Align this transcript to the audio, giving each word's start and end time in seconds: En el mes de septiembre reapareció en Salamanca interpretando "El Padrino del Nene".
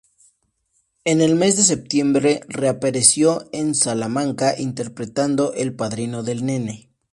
En 1.05 1.21
el 1.21 1.35
mes 1.35 1.57
de 1.57 1.61
septiembre 1.63 2.41
reapareció 2.49 3.47
en 3.51 3.75
Salamanca 3.75 4.57
interpretando 4.59 5.53
"El 5.53 5.75
Padrino 5.75 6.23
del 6.23 6.43
Nene". 6.43 6.89